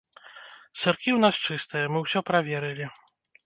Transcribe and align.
Сыркі 0.83 1.09
ў 1.17 1.19
нас 1.25 1.35
чыстыя, 1.45 1.85
мы 1.95 2.05
ўсё 2.07 2.19
праверылі. 2.33 2.85